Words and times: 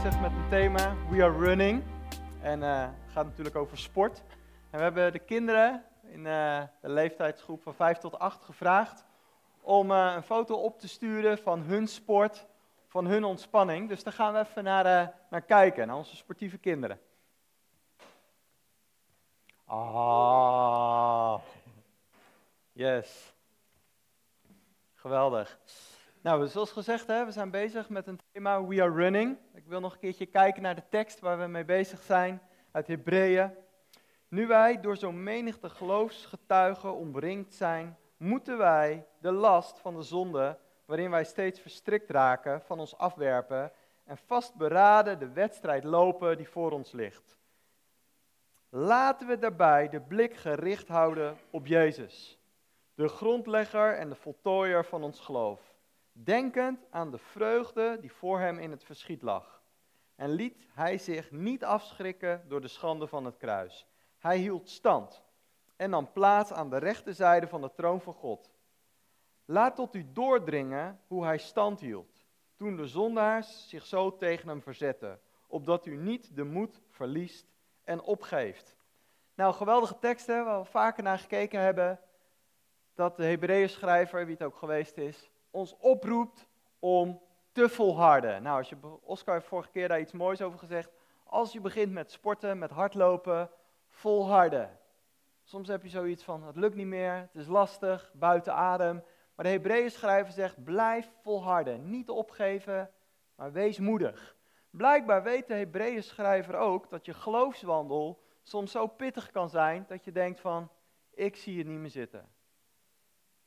met 0.00 0.32
een 0.32 0.48
thema, 0.50 0.94
We 1.10 1.22
Are 1.22 1.38
Running. 1.38 1.82
En 2.40 2.62
eh, 2.62 2.80
het 2.80 3.12
gaat 3.12 3.24
natuurlijk 3.24 3.56
over 3.56 3.78
sport. 3.78 4.22
En 4.70 4.78
we 4.78 4.82
hebben 4.82 5.12
de 5.12 5.18
kinderen 5.18 5.84
in 6.02 6.26
eh, 6.26 6.62
de 6.80 6.88
leeftijdsgroep 6.88 7.62
van 7.62 7.74
5 7.74 7.98
tot 7.98 8.18
8 8.18 8.44
gevraagd 8.44 9.04
om 9.60 9.90
eh, 9.90 10.12
een 10.16 10.22
foto 10.22 10.54
op 10.54 10.80
te 10.80 10.88
sturen 10.88 11.38
van 11.38 11.60
hun 11.60 11.88
sport, 11.88 12.46
van 12.86 13.06
hun 13.06 13.24
ontspanning. 13.24 13.88
Dus 13.88 14.02
daar 14.02 14.12
gaan 14.12 14.32
we 14.32 14.38
even 14.38 14.64
naar, 14.64 14.86
eh, 14.86 15.08
naar 15.30 15.42
kijken, 15.42 15.86
naar 15.86 15.96
onze 15.96 16.16
sportieve 16.16 16.58
kinderen. 16.58 17.00
Ah, 19.64 21.38
yes. 22.72 23.34
Geweldig. 24.94 25.58
Nou, 26.22 26.48
zoals 26.48 26.70
gezegd, 26.70 27.06
hè, 27.06 27.24
we 27.24 27.32
zijn 27.32 27.50
bezig 27.50 27.88
met 27.88 28.06
een 28.06 28.20
thema 28.32 28.64
We 28.64 28.82
Are 28.82 28.92
Running. 28.92 29.38
Ik 29.54 29.66
wil 29.66 29.80
nog 29.80 29.92
een 29.92 29.98
keertje 29.98 30.26
kijken 30.26 30.62
naar 30.62 30.74
de 30.74 30.88
tekst 30.88 31.20
waar 31.20 31.38
we 31.38 31.46
mee 31.46 31.64
bezig 31.64 32.02
zijn, 32.02 32.42
uit 32.70 32.86
Hebreeën. 32.86 33.54
Nu 34.28 34.46
wij 34.46 34.80
door 34.80 34.96
zo'n 34.96 35.22
menigte 35.22 35.68
geloofsgetuigen 35.68 36.94
omringd 36.94 37.54
zijn, 37.54 37.98
moeten 38.16 38.58
wij 38.58 39.06
de 39.18 39.32
last 39.32 39.78
van 39.78 39.94
de 39.94 40.02
zonde, 40.02 40.58
waarin 40.84 41.10
wij 41.10 41.24
steeds 41.24 41.60
verstrikt 41.60 42.10
raken, 42.10 42.62
van 42.62 42.78
ons 42.78 42.96
afwerpen 42.96 43.72
en 44.04 44.16
vastberaden 44.16 45.18
de 45.18 45.32
wedstrijd 45.32 45.84
lopen 45.84 46.36
die 46.36 46.48
voor 46.48 46.70
ons 46.70 46.92
ligt. 46.92 47.38
Laten 48.68 49.26
we 49.26 49.38
daarbij 49.38 49.88
de 49.88 50.00
blik 50.00 50.34
gericht 50.36 50.88
houden 50.88 51.38
op 51.50 51.66
Jezus, 51.66 52.38
de 52.94 53.08
grondlegger 53.08 53.94
en 53.94 54.08
de 54.08 54.14
voltooier 54.14 54.84
van 54.84 55.02
ons 55.02 55.20
geloof 55.20 55.71
denkend 56.12 56.86
aan 56.90 57.10
de 57.10 57.18
vreugde 57.18 57.98
die 58.00 58.12
voor 58.12 58.40
hem 58.40 58.58
in 58.58 58.70
het 58.70 58.84
verschiet 58.84 59.22
lag. 59.22 59.62
En 60.14 60.30
liet 60.30 60.66
hij 60.74 60.98
zich 60.98 61.30
niet 61.30 61.64
afschrikken 61.64 62.44
door 62.48 62.60
de 62.60 62.68
schande 62.68 63.06
van 63.06 63.24
het 63.24 63.36
kruis. 63.36 63.86
Hij 64.18 64.38
hield 64.38 64.68
stand 64.68 65.22
en 65.76 65.90
nam 65.90 66.12
plaats 66.12 66.52
aan 66.52 66.70
de 66.70 66.76
rechterzijde 66.76 67.48
van 67.48 67.60
de 67.60 67.72
troon 67.74 68.00
van 68.00 68.14
God. 68.14 68.50
Laat 69.44 69.76
tot 69.76 69.94
u 69.94 70.12
doordringen 70.12 71.00
hoe 71.06 71.24
hij 71.24 71.38
stand 71.38 71.80
hield, 71.80 72.24
toen 72.56 72.76
de 72.76 72.86
zondaars 72.86 73.68
zich 73.68 73.86
zo 73.86 74.16
tegen 74.16 74.48
hem 74.48 74.62
verzetten, 74.62 75.20
opdat 75.46 75.86
u 75.86 75.96
niet 75.96 76.36
de 76.36 76.44
moed 76.44 76.80
verliest 76.90 77.46
en 77.84 78.00
opgeeft. 78.00 78.76
Nou, 79.34 79.54
geweldige 79.54 79.98
teksten 79.98 80.44
waar 80.44 80.60
we 80.60 80.64
vaker 80.64 81.02
naar 81.02 81.18
gekeken 81.18 81.60
hebben, 81.60 82.00
dat 82.94 83.16
de 83.16 83.24
Hebreeën 83.24 83.68
schrijver, 83.68 84.26
wie 84.26 84.34
het 84.34 84.44
ook 84.44 84.56
geweest 84.56 84.96
is, 84.96 85.30
ons 85.52 85.76
oproept 85.78 86.46
om 86.78 87.20
te 87.52 87.68
volharden. 87.68 88.42
Nou, 88.42 88.58
als 88.58 88.68
je, 88.68 88.76
Oscar 89.02 89.34
heeft 89.34 89.46
vorige 89.46 89.70
keer 89.70 89.88
daar 89.88 90.00
iets 90.00 90.12
moois 90.12 90.42
over 90.42 90.58
gezegd. 90.58 90.90
Als 91.24 91.52
je 91.52 91.60
begint 91.60 91.92
met 91.92 92.10
sporten, 92.10 92.58
met 92.58 92.70
hardlopen, 92.70 93.50
volharden. 93.88 94.78
Soms 95.42 95.68
heb 95.68 95.82
je 95.82 95.88
zoiets 95.88 96.24
van, 96.24 96.42
het 96.42 96.56
lukt 96.56 96.74
niet 96.74 96.86
meer, 96.86 97.12
het 97.12 97.34
is 97.34 97.46
lastig, 97.46 98.12
buiten 98.14 98.54
adem. 98.54 99.04
Maar 99.34 99.44
de 99.44 99.50
Hebreeën 99.50 99.90
schrijver 99.90 100.32
zegt, 100.32 100.64
blijf 100.64 101.10
volharden. 101.22 101.90
Niet 101.90 102.10
opgeven, 102.10 102.90
maar 103.34 103.52
wees 103.52 103.78
moedig. 103.78 104.36
Blijkbaar 104.70 105.22
weet 105.22 105.46
de 105.46 105.54
Hebreeën 105.54 106.02
schrijver 106.02 106.56
ook 106.56 106.90
dat 106.90 107.04
je 107.04 107.14
geloofswandel 107.14 108.22
soms 108.42 108.70
zo 108.70 108.86
pittig 108.86 109.30
kan 109.30 109.48
zijn 109.48 109.84
dat 109.88 110.04
je 110.04 110.12
denkt 110.12 110.40
van, 110.40 110.70
ik 111.10 111.36
zie 111.36 111.58
het 111.58 111.66
niet 111.66 111.78
meer 111.78 111.90
zitten. 111.90 112.28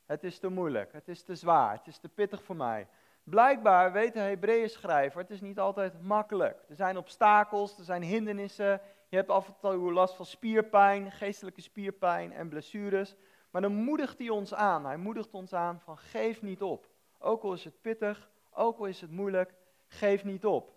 Het 0.06 0.24
is 0.24 0.40
te 0.40 0.50
moeilijk, 0.50 0.94
het 0.94 1.08
is 1.08 1.24
te 1.24 1.36
zwaar, 1.36 1.78
het 1.78 1.88
is 1.88 1.98
te 1.98 2.10
pittig 2.10 2.44
voor 2.44 2.56
mij. 2.56 2.88
Blijkbaar 3.24 3.92
weet 3.92 4.14
de 4.14 4.20
Hebreeën 4.20 4.70
schrijver, 4.70 5.22
het 5.22 5.30
is 5.30 5.42
niet 5.42 5.60
altijd 5.60 6.02
makkelijk. 6.02 6.64
Er 6.70 6.76
zijn 6.76 6.98
obstakels, 6.98 7.78
er 7.78 7.84
zijn 7.84 8.02
hindernissen. 8.02 8.82
Je 9.10 9.16
hebt 9.16 9.30
af 9.30 9.48
en 9.48 9.56
toe 9.60 9.94
last 9.94 10.16
van 10.16 10.26
spierpijn, 10.26 11.12
geestelijke 11.12 11.62
spierpijn 11.62 12.34
en 12.34 12.50
blessures. 12.50 13.16
Maar 13.52 13.62
dan 13.62 13.74
moedigt 13.74 14.18
hij 14.18 14.30
ons 14.30 14.54
aan. 14.54 14.86
Hij 14.86 14.98
moedigt 14.98 15.34
ons 15.34 15.54
aan 15.54 15.80
van 15.80 15.98
geef 15.98 16.42
niet 16.42 16.62
op. 16.62 16.88
Ook 17.20 17.44
al 17.44 17.54
is 17.54 17.64
het 17.64 17.82
pittig, 17.82 18.30
ook 18.52 18.78
al 18.80 18.86
is 18.86 19.02
het 19.02 19.12
moeilijk, 19.12 19.54
geef 19.88 20.24
niet 20.24 20.46
op. 20.46 20.74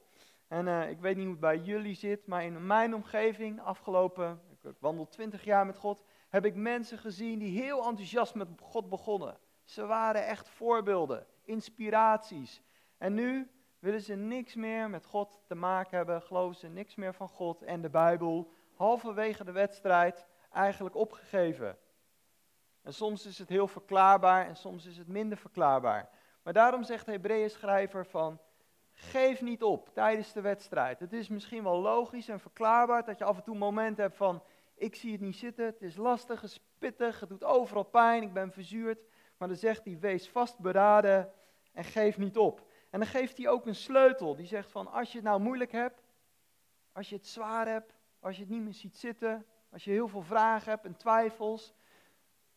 En 0.49 0.67
uh, 0.67 0.91
ik 0.91 1.01
weet 1.01 1.17
niet 1.17 1.25
hoe 1.25 1.33
het 1.33 1.41
bij 1.41 1.59
jullie 1.59 1.95
zit, 1.95 2.27
maar 2.27 2.45
in 2.45 2.67
mijn 2.67 2.95
omgeving, 2.95 3.61
afgelopen, 3.61 4.41
ik 4.63 4.75
wandel 4.79 5.09
twintig 5.09 5.45
jaar 5.45 5.67
met 5.67 5.77
God, 5.77 6.05
heb 6.29 6.45
ik 6.45 6.55
mensen 6.55 6.99
gezien 6.99 7.39
die 7.39 7.61
heel 7.63 7.85
enthousiast 7.85 8.35
met 8.35 8.49
God 8.61 8.89
begonnen. 8.89 9.39
Ze 9.65 9.87
waren 9.87 10.27
echt 10.27 10.49
voorbeelden, 10.49 11.27
inspiraties. 11.45 12.63
En 12.99 13.15
nu 13.15 13.51
willen 13.79 14.01
ze 14.01 14.15
niks 14.15 14.55
meer 14.55 14.91
met 14.91 15.05
God 15.05 15.41
te 15.47 15.55
maken 15.55 15.97
hebben, 15.97 16.23
geloven 16.23 16.57
ze 16.57 16.69
niks 16.69 16.95
meer 16.95 17.15
van 17.15 17.29
God 17.29 17.63
en 17.63 17.83
de 17.83 17.91
Bijbel. 17.91 18.53
Halverwege 18.75 19.45
de 19.45 19.53
wedstrijd 19.53 20.27
eigenlijk 20.53 20.95
opgegeven. 20.95 21.79
En 22.83 22.95
soms 22.95 23.27
is 23.27 23.39
het 23.39 23.49
heel 23.49 23.69
verklaarbaar 23.69 24.47
en 24.47 24.57
soms 24.57 24.87
is 24.87 24.97
het 24.97 25.09
minder 25.09 25.39
verklaarbaar. 25.39 26.09
Maar 26.43 26.53
daarom 26.53 26.83
zegt 26.83 27.07
de 27.07 27.13
Hebreeën 27.13 27.51
schrijver 27.51 28.07
van, 28.07 28.41
geef 28.93 29.41
niet 29.41 29.63
op 29.63 29.95
tijdens 29.95 30.33
de 30.33 30.41
wedstrijd. 30.41 31.01
Het 31.01 31.13
is 31.13 31.29
misschien 31.29 31.63
wel 31.63 31.81
logisch 31.81 32.29
en 32.29 32.41
verklaarbaar 32.41 33.05
dat 33.05 33.19
je 33.19 33.25
af 33.25 33.37
en 33.37 33.43
toe 33.43 33.57
momenten 33.57 34.03
hebt 34.03 34.17
van, 34.17 34.43
ik 34.79 34.95
zie 34.95 35.13
het 35.13 35.21
niet 35.21 35.37
zitten, 35.37 35.65
het 35.65 35.83
is 35.83 35.97
lastig, 35.97 36.41
het 36.41 36.51
is 36.51 36.61
pittig, 36.79 37.21
het 37.21 37.29
doet 37.29 37.45
overal 37.45 37.85
pijn, 37.85 38.23
ik 38.23 38.33
ben 38.33 38.53
verzuurd. 38.53 38.99
Maar 39.37 39.49
dan 39.49 39.57
zegt 39.57 39.85
hij, 39.85 39.99
wees 39.99 40.29
vastberaden 40.29 41.33
en 41.73 41.85
geef 41.85 42.19
niet 42.19 42.39
op. 42.39 42.67
En 42.91 42.99
dan 42.99 43.09
geeft 43.09 43.37
hij 43.37 43.49
ook 43.49 43.67
een 43.67 43.75
sleutel, 43.75 44.37
die 44.37 44.47
zegt 44.47 44.71
van, 44.71 44.93
als 44.93 45.11
je 45.13 45.19
het 45.19 45.27
nou 45.27 45.41
moeilijk 45.41 45.73
hebt, 45.73 46.03
als 46.93 47.09
je 47.09 47.15
het 47.17 47.27
zwaar 47.27 47.69
hebt, 47.69 47.95
als 48.21 48.37
je 48.37 48.43
het 48.43 48.51
niet 48.51 48.63
meer 48.63 48.75
ziet 48.75 48.97
zitten, 48.97 49.47
als 49.71 49.85
je 49.85 49.91
heel 49.91 50.09
veel 50.09 50.23
vragen 50.23 50.71
hebt 50.71 50.85
en 50.85 50.97
twijfels, 50.97 51.75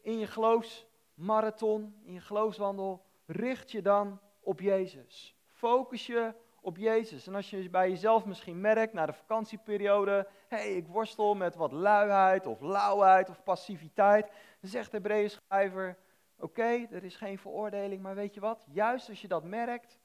in 0.01 0.19
je 0.19 0.27
geloofsmarathon, 0.27 1.95
in 2.03 2.13
je 2.13 2.21
geloofswandel, 2.21 3.05
richt 3.25 3.71
je 3.71 3.81
dan 3.81 4.19
op 4.39 4.59
Jezus. 4.59 5.35
Focus 5.51 6.05
je 6.05 6.33
op 6.61 6.77
Jezus. 6.77 7.27
En 7.27 7.35
als 7.35 7.49
je 7.49 7.69
bij 7.69 7.89
jezelf 7.89 8.25
misschien 8.25 8.61
merkt 8.61 8.93
na 8.93 9.05
de 9.05 9.13
vakantieperiode, 9.13 10.27
hé, 10.47 10.57
hey, 10.57 10.75
ik 10.75 10.87
worstel 10.87 11.35
met 11.35 11.55
wat 11.55 11.71
luiheid 11.71 12.45
of 12.45 12.61
lauwheid 12.61 13.29
of 13.29 13.43
passiviteit, 13.43 14.31
dan 14.59 14.69
zegt 14.69 14.91
de 14.91 14.97
Hebreeën 14.97 15.29
schrijver, 15.29 15.97
oké, 16.39 16.87
er 16.91 17.03
is 17.03 17.15
geen 17.15 17.39
veroordeling, 17.39 18.01
maar 18.01 18.15
weet 18.15 18.33
je 18.33 18.39
wat? 18.39 18.65
Juist 18.71 19.09
als 19.09 19.21
je 19.21 19.27
dat 19.27 19.43
merkt, 19.43 19.99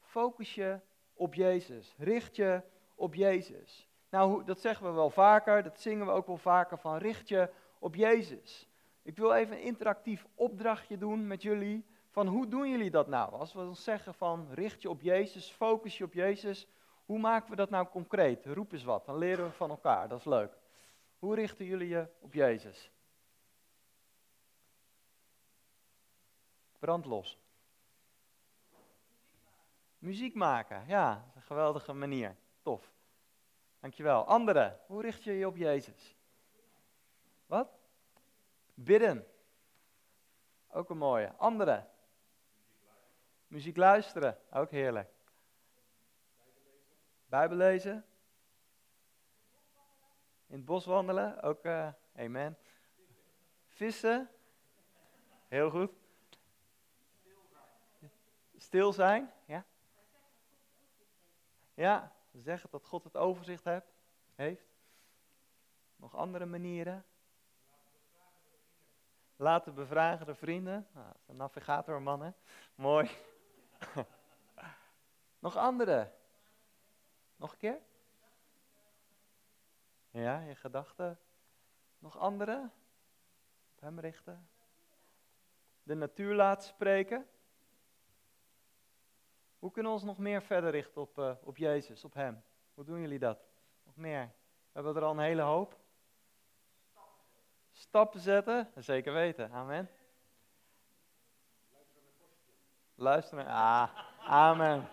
focus 0.00 0.54
je 0.54 0.80
op 1.14 1.34
Jezus. 1.34 1.94
Richt 1.98 2.36
je 2.36 2.62
op 2.94 3.14
Jezus. 3.14 3.88
Nou, 4.10 4.44
dat 4.44 4.60
zeggen 4.60 4.86
we 4.86 4.92
wel 4.92 5.10
vaker, 5.10 5.62
dat 5.62 5.80
zingen 5.80 6.06
we 6.06 6.12
ook 6.12 6.26
wel 6.26 6.36
vaker 6.36 6.78
van 6.78 6.96
richt 6.96 7.28
je 7.28 7.50
op 7.78 7.94
Jezus. 7.94 8.68
Ik 9.02 9.16
wil 9.16 9.32
even 9.32 9.56
een 9.56 9.62
interactief 9.62 10.26
opdrachtje 10.34 10.98
doen 10.98 11.26
met 11.26 11.42
jullie 11.42 11.84
van 12.16 12.26
hoe 12.26 12.48
doen 12.48 12.70
jullie 12.70 12.90
dat 12.90 13.06
nou? 13.06 13.32
Als 13.32 13.52
we 13.52 13.60
ons 13.60 13.84
zeggen 13.84 14.14
van 14.14 14.48
richt 14.52 14.82
je 14.82 14.90
op 14.90 15.00
Jezus, 15.00 15.50
focus 15.50 15.98
je 15.98 16.04
op 16.04 16.12
Jezus, 16.12 16.66
hoe 17.04 17.18
maken 17.18 17.50
we 17.50 17.56
dat 17.56 17.70
nou 17.70 17.88
concreet? 17.88 18.46
Roep 18.46 18.72
eens 18.72 18.84
wat, 18.84 19.06
dan 19.06 19.18
leren 19.18 19.44
we 19.44 19.50
van 19.50 19.70
elkaar, 19.70 20.08
dat 20.08 20.18
is 20.18 20.24
leuk. 20.24 20.58
Hoe 21.18 21.34
richten 21.34 21.64
jullie 21.64 21.88
je 21.88 22.08
op 22.20 22.32
Jezus? 22.32 22.90
Brandlos. 26.78 27.38
Muziek 29.98 30.34
maken, 30.34 30.84
ja, 30.86 31.30
een 31.34 31.42
geweldige 31.42 31.92
manier. 31.92 32.36
Tof. 32.62 32.92
Dankjewel. 33.80 34.24
Anderen, 34.24 34.80
hoe 34.86 35.02
richt 35.02 35.22
je 35.22 35.32
je 35.32 35.46
op 35.46 35.56
Jezus? 35.56 36.16
Wat? 37.46 37.68
Bidden. 38.74 39.26
Ook 40.68 40.90
een 40.90 40.98
mooie. 40.98 41.32
Anderen. 41.36 41.94
Muziek 43.46 43.76
luisteren, 43.76 44.38
ook 44.50 44.70
heerlijk. 44.70 45.10
Bijbel 47.26 47.56
lezen. 47.56 48.06
In 50.46 50.56
het 50.56 50.64
bos 50.64 50.84
wandelen, 50.84 51.42
ook 51.42 51.64
uh, 51.64 51.92
amen. 52.16 52.58
Vissen, 53.66 54.30
heel 55.48 55.70
goed. 55.70 55.92
Stil 58.56 58.92
zijn, 58.92 59.32
ja. 59.44 59.64
Ja, 61.74 62.12
zeggen 62.32 62.70
dat 62.70 62.86
God 62.86 63.04
het 63.04 63.16
overzicht 63.16 63.64
heeft. 63.64 63.92
heeft. 64.34 64.66
Nog 65.96 66.16
andere 66.16 66.46
manieren? 66.46 67.04
Laten 69.36 69.74
bevragen 69.74 70.26
de 70.26 70.34
vrienden. 70.34 70.86
Nou, 70.92 71.12
dat 71.26 71.36
navigatorman, 71.36 72.22
hè? 72.22 72.30
Mooi. 72.74 73.10
Nog 75.38 75.56
andere? 75.56 76.12
Nog 77.36 77.52
een 77.52 77.58
keer? 77.58 77.80
Ja, 80.10 80.40
je 80.40 80.54
gedachten. 80.54 81.18
Nog 81.98 82.18
andere? 82.18 82.70
Op 83.74 83.80
hem 83.80 84.00
richten. 84.00 84.48
De 85.82 85.94
natuur 85.94 86.34
laten 86.34 86.68
spreken. 86.68 87.26
Hoe 89.58 89.70
kunnen 89.70 89.92
we 89.92 89.98
ons 89.98 90.06
nog 90.06 90.18
meer 90.18 90.42
verder 90.42 90.70
richten 90.70 91.00
op, 91.00 91.18
uh, 91.18 91.34
op 91.42 91.56
Jezus, 91.56 92.04
op 92.04 92.14
Hem? 92.14 92.44
Hoe 92.74 92.84
doen 92.84 93.00
jullie 93.00 93.18
dat? 93.18 93.48
Nog 93.82 93.96
meer? 93.96 94.24
We 94.24 94.72
hebben 94.72 94.96
er 94.96 95.02
al 95.02 95.10
een 95.10 95.18
hele 95.18 95.42
hoop. 95.42 95.80
Stappen 97.72 98.20
zetten? 98.20 98.70
Zeker 98.76 99.12
weten, 99.12 99.50
amen. 99.50 99.90
Luisteren, 102.98 103.46
ah, 103.46 103.88
amen. 104.26 104.88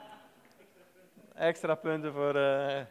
Extra 1.33 1.75
punten 1.75 2.13
voor... 2.13 2.35
Uh... 2.35 2.81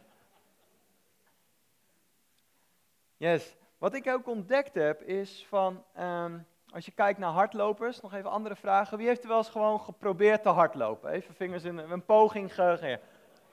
Yes. 3.17 3.55
Wat 3.77 3.93
ik 3.93 4.07
ook 4.07 4.27
ontdekt 4.27 4.75
heb 4.75 5.01
is 5.01 5.45
van... 5.47 5.83
Um, 5.99 6.45
als 6.69 6.85
je 6.85 6.91
kijkt 6.91 7.19
naar 7.19 7.31
hardlopers, 7.31 8.01
nog 8.01 8.13
even 8.13 8.29
andere 8.29 8.55
vragen. 8.55 8.97
Wie 8.97 9.07
heeft 9.07 9.21
er 9.21 9.27
wel 9.27 9.37
eens 9.37 9.49
gewoon 9.49 9.79
geprobeerd 9.79 10.43
te 10.43 10.49
hardlopen? 10.49 11.11
Even 11.11 11.33
vingers 11.33 11.63
in 11.63 11.77
een 11.77 12.05
poging 12.05 12.53
gegeven. 12.55 12.99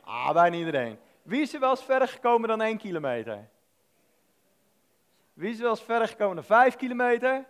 Ah, 0.00 0.32
bijna 0.32 0.56
iedereen. 0.56 0.98
Wie 1.22 1.40
is 1.40 1.54
er 1.54 1.60
wel 1.60 1.70
eens 1.70 1.84
verder 1.84 2.08
gekomen 2.08 2.48
dan 2.48 2.60
1 2.60 2.78
kilometer? 2.78 3.48
Wie 5.32 5.50
is 5.50 5.56
er 5.56 5.62
wel 5.62 5.70
eens 5.70 5.82
verder 5.82 6.08
gekomen 6.08 6.34
dan 6.34 6.44
5 6.44 6.76
kilometer? 6.76 7.44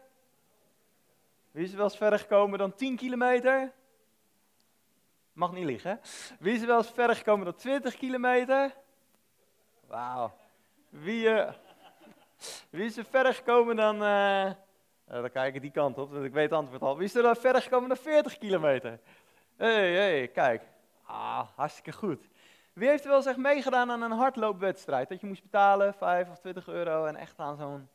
Wie 1.50 1.64
is 1.64 1.70
er 1.70 1.76
wel 1.76 1.86
eens 1.86 1.96
verder 1.96 2.18
gekomen 2.18 2.58
dan 2.58 2.74
10 2.74 2.96
kilometer? 2.96 3.72
Mag 5.32 5.52
niet 5.52 5.64
liegen. 5.64 6.00
Wie 6.38 6.54
is 6.54 6.64
wel 6.64 6.76
eens 6.76 6.90
verder 6.90 7.16
gekomen 7.16 7.44
dan 7.44 7.54
20 7.54 7.96
kilometer? 7.96 8.74
Wauw. 9.86 10.32
Wie, 10.88 11.28
uh, 11.28 11.52
wie 12.70 12.84
is 12.84 12.96
er 12.96 13.04
verder 13.04 13.34
gekomen 13.34 13.76
dan... 13.76 14.02
Uh, 14.02 14.50
dan 15.04 15.30
kijk 15.30 15.54
ik 15.54 15.60
die 15.60 15.70
kant 15.70 15.98
op, 15.98 16.10
want 16.10 16.24
ik 16.24 16.32
weet 16.32 16.50
het 16.50 16.58
antwoord 16.58 16.82
al. 16.82 16.96
Wie 16.96 17.06
is 17.06 17.14
er 17.14 17.22
dan 17.22 17.36
verder 17.36 17.62
gekomen 17.62 17.88
dan 17.88 17.98
40 17.98 18.38
kilometer? 18.38 18.98
Hey, 19.56 19.92
hey, 19.92 20.28
kijk. 20.28 20.62
Ah, 21.02 21.48
hartstikke 21.54 21.92
goed. 21.92 22.28
Wie 22.72 22.88
heeft 22.88 23.02
er 23.02 23.08
wel 23.08 23.18
eens 23.18 23.26
echt 23.26 23.36
meegedaan 23.36 23.90
aan 23.90 24.02
een 24.02 24.10
hardloopwedstrijd? 24.10 25.08
Dat 25.08 25.20
je 25.20 25.26
moest 25.26 25.42
betalen, 25.42 25.94
5 25.94 26.30
of 26.30 26.38
20 26.38 26.68
euro 26.68 27.04
en 27.04 27.16
echt 27.16 27.38
aan 27.38 27.56
zo'n... 27.56 27.88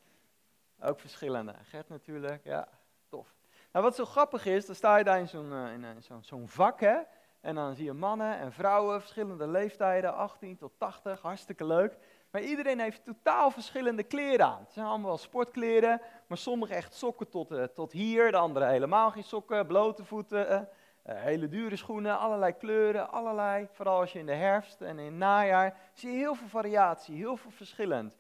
Ook 0.82 1.00
verschillende. 1.00 1.54
Gert 1.64 1.90
natuurlijk, 1.90 2.44
ja, 2.44 2.68
tof. 3.10 3.34
Nou, 3.72 3.86
wat 3.86 3.96
zo 3.96 4.06
grappig 4.06 4.46
is, 4.46 4.66
dan 4.66 4.76
sta 4.76 4.98
je 4.98 5.04
daar 5.04 5.20
in 5.20 5.28
zo'n 5.28 5.52
zo'n 6.00 6.24
zo'n 6.24 6.48
vak, 6.48 6.80
hè. 6.80 6.98
En 7.46 7.56
dan 7.56 7.76
zie 7.76 7.86
je 7.86 7.94
mannen 7.94 8.38
en 8.38 8.52
vrouwen, 8.52 9.00
verschillende 9.00 9.48
leeftijden, 9.48 10.16
18 10.16 10.58
tot 10.58 10.72
80, 10.78 11.22
hartstikke 11.22 11.66
leuk. 11.66 11.98
Maar 12.32 12.42
iedereen 12.42 12.80
heeft 12.80 13.06
totaal 13.06 13.52
verschillende 13.52 14.04
kleren 14.04 14.46
aan. 14.46 14.60
Het 14.60 14.74
zijn 14.74 14.86
allemaal 14.86 15.08
wel 15.08 15.18
sportkleren, 15.18 16.02
maar 16.28 16.38
sommige 16.38 16.74
echt 16.74 16.94
sokken 16.94 17.30
tot, 17.30 17.52
uh, 17.52 17.64
tot 17.64 17.92
hier, 17.92 18.32
de 18.32 18.38
andere 18.38 18.66
helemaal 18.66 19.12
geen 19.12 19.24
sokken, 19.24 19.68
blote 19.68 20.06
voeten, 20.06 20.52
uh, 20.52 20.54
uh, 20.56 21.22
hele 21.22 21.48
dure 21.48 21.76
schoenen, 21.76 22.20
allerlei 22.20 22.54
kleuren, 22.54 23.12
allerlei. 23.12 23.68
Vooral 23.72 24.00
als 24.00 24.12
je 24.12 24.20
in 24.20 24.26
de 24.26 24.34
herfst 24.34 24.82
en 24.82 25.00
in 25.00 25.06
het 25.06 25.16
najaar 25.16 25.78
zie 25.94 26.12
je 26.12 26.18
heel 26.18 26.36
veel 26.36 26.48
variatie, 26.48 27.16
heel 27.16 27.38
veel 27.38 27.52
verschillend. 27.52 28.18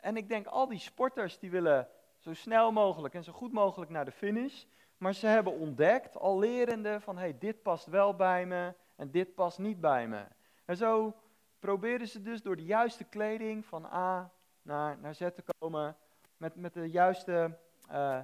En 0.00 0.16
ik 0.16 0.28
denk 0.28 0.46
al 0.46 0.68
die 0.68 0.78
sporters 0.78 1.38
die 1.38 1.50
willen 1.50 1.88
zo 2.18 2.34
snel 2.34 2.72
mogelijk 2.72 3.14
en 3.14 3.24
zo 3.24 3.32
goed 3.32 3.52
mogelijk 3.52 3.90
naar 3.90 4.04
de 4.04 4.12
finish. 4.12 4.64
Maar 5.02 5.14
ze 5.14 5.26
hebben 5.26 5.52
ontdekt, 5.52 6.18
al 6.18 6.38
lerende, 6.38 7.00
van 7.00 7.18
hey, 7.18 7.38
dit 7.38 7.62
past 7.62 7.86
wel 7.86 8.14
bij 8.16 8.46
me 8.46 8.74
en 8.96 9.10
dit 9.10 9.34
past 9.34 9.58
niet 9.58 9.80
bij 9.80 10.08
me. 10.08 10.24
En 10.64 10.76
zo 10.76 11.14
proberen 11.58 12.08
ze 12.08 12.22
dus 12.22 12.42
door 12.42 12.56
de 12.56 12.64
juiste 12.64 13.04
kleding 13.04 13.64
van 13.64 13.84
A 13.84 14.30
naar, 14.62 14.98
naar 15.00 15.14
Z 15.14 15.18
te 15.18 15.44
komen, 15.58 15.96
met, 16.36 16.56
met 16.56 16.74
de 16.74 16.90
juiste 16.90 17.58
uh, 17.90 18.20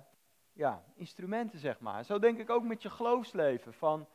ja, 0.52 0.82
instrumenten, 0.94 1.58
zeg 1.58 1.80
maar. 1.80 2.04
Zo 2.04 2.18
denk 2.18 2.38
ik 2.38 2.50
ook 2.50 2.64
met 2.64 2.82
je 2.82 2.90
geloofsleven. 2.90 3.72
Van, 3.72 4.06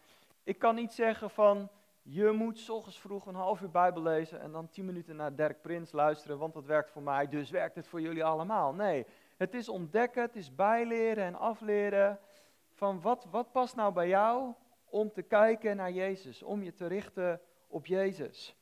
ik 0.44 0.60
kan 0.60 0.76
niet 0.76 0.94
zeggen 0.94 1.30
van, 1.30 1.70
je 2.02 2.32
moet 2.32 2.60
s 2.60 2.70
ochtends 2.70 3.00
vroeg 3.00 3.26
een 3.26 3.36
half 3.36 3.62
uur 3.62 3.72
Bijbel 3.72 4.02
lezen 4.02 4.42
en 4.42 4.52
dan 4.52 4.70
tien 4.70 4.86
minuten 4.86 5.16
naar 5.16 5.36
Dirk 5.36 5.62
Prins 5.62 5.92
luisteren, 5.92 6.38
want 6.38 6.54
dat 6.54 6.66
werkt 6.66 6.92
voor 6.92 7.04
mij, 7.04 7.28
dus 7.28 7.50
werkt 7.50 7.76
het 7.76 7.88
voor 7.88 8.02
jullie 8.02 8.24
allemaal. 8.24 8.74
Nee, 8.74 9.06
het 9.38 9.54
is 9.54 9.70
ontdekken, 9.70 10.22
het 10.22 10.36
is 10.36 10.56
bijleren 10.56 11.24
en 11.24 11.36
afleren 11.36 12.20
van 12.84 13.02
wat, 13.02 13.26
wat 13.32 13.52
past 13.52 13.76
nou 13.76 13.94
bij 13.94 14.08
jou 14.08 14.54
om 14.86 15.12
te 15.12 15.22
kijken 15.22 15.76
naar 15.76 15.92
Jezus, 15.92 16.44
om 16.44 16.64
je 16.64 16.74
te 16.74 16.88
richten 16.88 17.42
op 17.68 17.86
Jezus. 17.86 18.56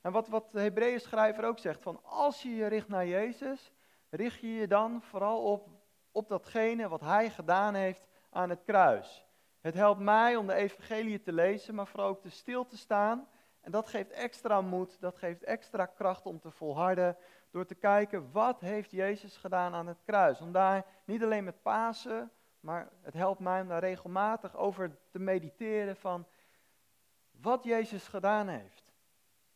En 0.00 0.12
wat, 0.12 0.28
wat 0.28 0.50
de 0.50 0.60
Hebreeën 0.60 1.00
schrijver 1.00 1.44
ook 1.44 1.58
zegt, 1.58 1.82
van 1.82 2.00
als 2.04 2.42
je 2.42 2.54
je 2.54 2.66
richt 2.66 2.88
naar 2.88 3.06
Jezus, 3.06 3.72
richt 4.10 4.40
je 4.40 4.54
je 4.54 4.66
dan 4.66 5.02
vooral 5.02 5.42
op, 5.42 5.68
op 6.12 6.28
datgene 6.28 6.88
wat 6.88 7.00
Hij 7.00 7.30
gedaan 7.30 7.74
heeft 7.74 8.06
aan 8.30 8.50
het 8.50 8.62
kruis. 8.64 9.26
Het 9.60 9.74
helpt 9.74 10.00
mij 10.00 10.36
om 10.36 10.46
de 10.46 10.54
evangelie 10.54 11.20
te 11.20 11.32
lezen, 11.32 11.74
maar 11.74 11.86
vooral 11.86 12.08
ook 12.08 12.22
te 12.22 12.30
stil 12.30 12.66
te 12.66 12.76
staan. 12.76 13.28
En 13.60 13.70
dat 13.70 13.88
geeft 13.88 14.10
extra 14.10 14.60
moed, 14.60 15.00
dat 15.00 15.18
geeft 15.18 15.42
extra 15.42 15.86
kracht 15.86 16.26
om 16.26 16.40
te 16.40 16.50
volharden, 16.50 17.16
door 17.50 17.66
te 17.66 17.74
kijken 17.74 18.32
wat 18.32 18.60
heeft 18.60 18.90
Jezus 18.90 19.36
gedaan 19.36 19.74
aan 19.74 19.86
het 19.86 20.02
kruis. 20.04 20.40
Om 20.40 20.52
daar 20.52 20.86
niet 21.04 21.22
alleen 21.22 21.44
met 21.44 21.62
Pasen, 21.62 22.30
maar 22.60 22.88
het 23.00 23.14
helpt 23.14 23.40
mij 23.40 23.60
om 23.60 23.68
daar 23.68 23.80
regelmatig 23.80 24.56
over 24.56 24.98
te 25.10 25.18
mediteren 25.18 25.96
van 25.96 26.26
wat 27.30 27.64
Jezus 27.64 28.08
gedaan 28.08 28.48
heeft. 28.48 28.92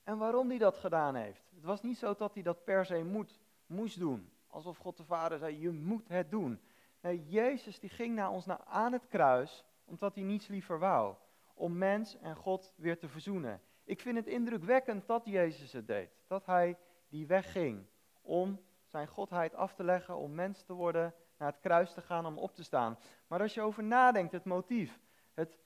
En 0.02 0.18
waarom 0.18 0.48
hij 0.48 0.58
dat 0.58 0.76
gedaan 0.76 1.14
heeft. 1.14 1.42
Het 1.54 1.64
was 1.64 1.82
niet 1.82 1.98
zo 1.98 2.14
dat 2.14 2.34
hij 2.34 2.42
dat 2.42 2.64
per 2.64 2.86
se 2.86 3.04
moet, 3.04 3.40
moest 3.66 3.98
doen. 3.98 4.32
Alsof 4.46 4.78
God 4.78 4.96
de 4.96 5.04
Vader 5.04 5.38
zei, 5.38 5.60
je 5.60 5.70
moet 5.70 6.08
het 6.08 6.30
doen. 6.30 6.60
Nee, 7.00 7.24
Jezus 7.26 7.78
die 7.78 7.90
ging 7.90 8.14
naar 8.14 8.30
ons 8.30 8.46
naar, 8.46 8.60
aan 8.64 8.92
het 8.92 9.06
kruis, 9.06 9.64
omdat 9.84 10.14
hij 10.14 10.24
niets 10.24 10.46
liever 10.46 10.78
wou. 10.78 11.14
Om 11.54 11.78
mens 11.78 12.18
en 12.18 12.36
God 12.36 12.72
weer 12.76 12.98
te 12.98 13.08
verzoenen. 13.08 13.62
Ik 13.84 14.00
vind 14.00 14.16
het 14.16 14.26
indrukwekkend 14.26 15.06
dat 15.06 15.24
Jezus 15.24 15.72
het 15.72 15.86
deed. 15.86 16.10
Dat 16.26 16.46
hij 16.46 16.76
die 17.14 17.26
weg 17.26 17.52
ging 17.52 17.86
om 18.22 18.60
zijn 18.84 19.06
godheid 19.06 19.54
af 19.54 19.74
te 19.74 19.84
leggen, 19.84 20.16
om 20.16 20.34
mens 20.34 20.62
te 20.62 20.72
worden, 20.72 21.14
naar 21.38 21.48
het 21.48 21.60
kruis 21.60 21.92
te 21.92 22.00
gaan, 22.00 22.26
om 22.26 22.38
op 22.38 22.54
te 22.54 22.64
staan. 22.64 22.98
Maar 23.26 23.40
als 23.40 23.54
je 23.54 23.60
over 23.60 23.82
nadenkt, 23.82 24.32
het 24.32 24.44
motief, 24.44 25.00
het 25.34 25.58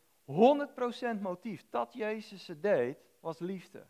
100% 1.17 1.21
motief 1.21 1.65
dat 1.71 1.93
Jezus 1.93 2.47
het 2.47 2.63
deed, 2.63 2.99
was 3.21 3.39
liefde 3.39 3.87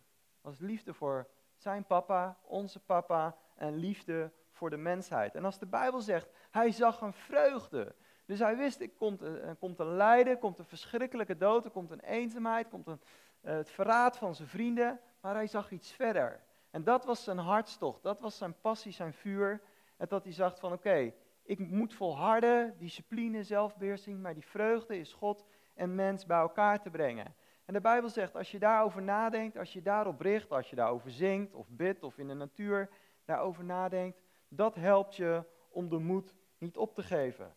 was 0.48 0.58
liefde 0.58 0.94
voor 0.94 1.28
zijn 1.56 1.84
papa, 1.84 2.38
onze 2.42 2.80
papa 2.80 3.36
en 3.54 3.76
liefde 3.76 4.32
voor 4.50 4.70
de 4.70 4.76
mensheid. 4.76 5.34
En 5.34 5.44
als 5.44 5.58
de 5.58 5.66
Bijbel 5.66 6.00
zegt, 6.00 6.28
hij 6.50 6.70
zag 6.70 7.00
een 7.00 7.12
vreugde. 7.12 7.94
Dus 8.24 8.38
hij 8.38 8.56
wist, 8.56 8.80
er 8.80 8.90
komt, 8.90 9.22
er 9.22 9.56
komt 9.56 9.78
een 9.78 9.96
lijden, 9.96 10.38
komt 10.38 10.58
een 10.58 10.64
verschrikkelijke 10.64 11.36
dood, 11.36 11.64
er 11.64 11.70
komt 11.70 11.90
een 11.90 12.00
eenzaamheid, 12.00 12.68
komt 12.68 12.86
een, 12.86 13.00
uh, 13.42 13.52
het 13.52 13.70
verraad 13.70 14.16
van 14.16 14.34
zijn 14.34 14.48
vrienden. 14.48 15.00
Maar 15.20 15.34
hij 15.34 15.46
zag 15.46 15.70
iets 15.70 15.92
verder. 15.92 16.40
En 16.78 16.84
dat 16.84 17.04
was 17.04 17.24
zijn 17.24 17.38
hartstocht, 17.38 18.02
dat 18.02 18.20
was 18.20 18.36
zijn 18.36 18.60
passie, 18.60 18.92
zijn 18.92 19.12
vuur. 19.12 19.62
En 19.96 20.06
dat 20.08 20.24
hij 20.24 20.32
zag 20.32 20.58
van 20.58 20.72
oké, 20.72 21.12
ik 21.42 21.58
moet 21.58 21.94
volharden, 21.94 22.78
discipline, 22.78 23.42
zelfbeheersing, 23.42 24.20
maar 24.20 24.34
die 24.34 24.46
vreugde 24.46 24.98
is 24.98 25.12
God 25.12 25.44
en 25.74 25.94
mens 25.94 26.26
bij 26.26 26.38
elkaar 26.38 26.82
te 26.82 26.90
brengen. 26.90 27.34
En 27.64 27.74
de 27.74 27.80
Bijbel 27.80 28.08
zegt, 28.08 28.36
als 28.36 28.50
je 28.50 28.58
daarover 28.58 29.02
nadenkt, 29.02 29.56
als 29.56 29.72
je 29.72 29.82
daarop 29.82 30.20
richt, 30.20 30.50
als 30.50 30.70
je 30.70 30.76
daarover 30.76 31.10
zingt 31.10 31.54
of 31.54 31.68
bidt 31.68 32.02
of 32.02 32.18
in 32.18 32.28
de 32.28 32.34
natuur 32.34 32.90
daarover 33.24 33.64
nadenkt, 33.64 34.20
dat 34.48 34.74
helpt 34.74 35.16
je 35.16 35.44
om 35.68 35.88
de 35.88 35.98
moed 35.98 36.34
niet 36.58 36.76
op 36.76 36.94
te 36.94 37.02
geven. 37.02 37.56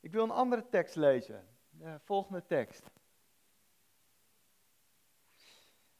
Ik 0.00 0.12
wil 0.12 0.22
een 0.22 0.30
andere 0.30 0.68
tekst 0.68 0.96
lezen, 0.96 1.48
de 1.70 1.98
volgende 2.04 2.46
tekst. 2.46 2.90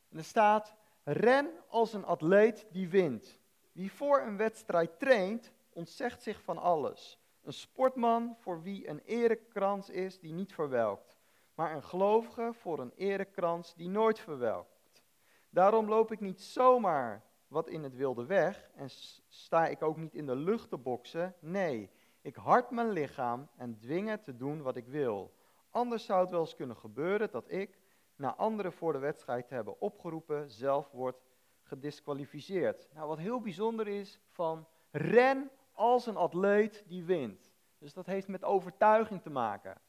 En 0.08 0.18
er 0.18 0.24
staat, 0.24 0.76
ren 1.12 1.50
als 1.68 1.92
een 1.92 2.04
atleet 2.04 2.66
die 2.72 2.88
wint. 2.88 3.40
Wie 3.72 3.92
voor 3.92 4.20
een 4.20 4.36
wedstrijd 4.36 4.98
traint, 4.98 5.52
ontzegt 5.72 6.22
zich 6.22 6.42
van 6.42 6.58
alles. 6.58 7.18
Een 7.42 7.52
sportman 7.52 8.36
voor 8.38 8.62
wie 8.62 8.88
een 8.88 9.00
erekrans 9.04 9.90
is 9.90 10.20
die 10.20 10.32
niet 10.32 10.54
verwelkt 10.54 11.18
maar 11.58 11.74
een 11.74 11.82
gelovige 11.82 12.50
voor 12.52 12.78
een 12.78 12.92
erekrans 12.96 13.74
die 13.74 13.88
nooit 13.88 14.18
verwelkt. 14.18 15.02
Daarom 15.50 15.88
loop 15.88 16.12
ik 16.12 16.20
niet 16.20 16.40
zomaar 16.40 17.24
wat 17.48 17.68
in 17.68 17.82
het 17.82 17.94
wilde 17.94 18.26
weg 18.26 18.70
en 18.74 18.90
sta 19.28 19.66
ik 19.66 19.82
ook 19.82 19.96
niet 19.96 20.14
in 20.14 20.26
de 20.26 20.36
lucht 20.36 20.68
te 20.68 20.76
boksen. 20.76 21.34
Nee, 21.40 21.90
ik 22.20 22.36
hard 22.36 22.70
mijn 22.70 22.90
lichaam 22.90 23.48
en 23.56 23.78
dwing 23.78 24.08
het 24.08 24.24
te 24.24 24.36
doen 24.36 24.62
wat 24.62 24.76
ik 24.76 24.86
wil. 24.86 25.34
Anders 25.70 26.04
zou 26.04 26.20
het 26.20 26.30
wel 26.30 26.40
eens 26.40 26.54
kunnen 26.54 26.76
gebeuren 26.76 27.30
dat 27.30 27.50
ik, 27.50 27.77
na 28.18 28.34
anderen 28.34 28.72
voor 28.72 28.92
de 28.92 28.98
wedstrijd 28.98 29.48
te 29.48 29.54
hebben 29.54 29.80
opgeroepen, 29.80 30.50
zelf 30.50 30.90
word 30.90 31.20
gedisqualificeerd. 31.62 32.88
Nou, 32.94 33.08
wat 33.08 33.18
heel 33.18 33.40
bijzonder 33.40 33.88
is 33.88 34.20
van 34.30 34.66
ren 34.90 35.50
als 35.72 36.06
een 36.06 36.16
atleet 36.16 36.84
die 36.86 37.04
wint. 37.04 37.52
Dus 37.78 37.92
dat 37.92 38.06
heeft 38.06 38.28
met 38.28 38.44
overtuiging 38.44 39.22
te 39.22 39.30
maken. 39.30 39.80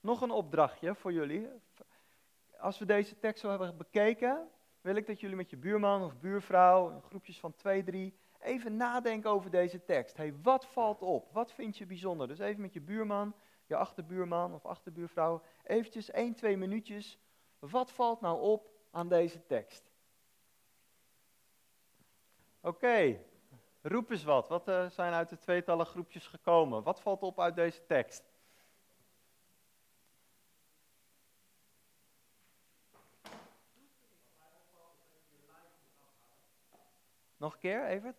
Nog 0.00 0.20
een 0.20 0.30
opdrachtje 0.30 0.94
voor 0.94 1.12
jullie. 1.12 1.48
Als 2.58 2.78
we 2.78 2.84
deze 2.84 3.18
tekst 3.18 3.40
zo 3.40 3.48
hebben 3.48 3.76
bekeken, 3.76 4.48
wil 4.80 4.96
ik 4.96 5.06
dat 5.06 5.20
jullie 5.20 5.36
met 5.36 5.50
je 5.50 5.56
buurman 5.56 6.02
of 6.02 6.18
buurvrouw, 6.18 6.90
in 6.90 7.02
groepjes 7.02 7.40
van 7.40 7.54
twee, 7.54 7.84
drie, 7.84 8.18
even 8.40 8.76
nadenken 8.76 9.30
over 9.30 9.50
deze 9.50 9.84
tekst. 9.84 10.16
hey, 10.16 10.34
wat 10.42 10.66
valt 10.66 11.02
op? 11.02 11.32
Wat 11.32 11.52
vind 11.52 11.78
je 11.78 11.86
bijzonder? 11.86 12.28
Dus 12.28 12.38
even 12.38 12.60
met 12.60 12.72
je 12.72 12.80
buurman 12.80 13.34
je 13.68 13.76
achterbuurman 13.76 14.54
of 14.54 14.66
achterbuurvrouw, 14.66 15.42
eventjes 15.64 16.10
1, 16.10 16.34
2 16.34 16.56
minuutjes. 16.56 17.18
Wat 17.58 17.92
valt 17.92 18.20
nou 18.20 18.40
op 18.40 18.70
aan 18.90 19.08
deze 19.08 19.46
tekst? 19.46 19.90
Oké, 22.60 23.20
roep 23.82 24.10
eens 24.10 24.24
wat. 24.24 24.48
Wat 24.48 24.68
uh, 24.68 24.90
zijn 24.90 25.12
uit 25.12 25.28
de 25.28 25.38
tweetallen 25.38 25.86
groepjes 25.86 26.26
gekomen? 26.26 26.82
Wat 26.82 27.00
valt 27.00 27.22
op 27.22 27.40
uit 27.40 27.54
deze 27.54 27.86
tekst? 27.86 28.24
Nog 37.36 37.52
een 37.52 37.58
keer, 37.58 37.86
even. 37.86 38.16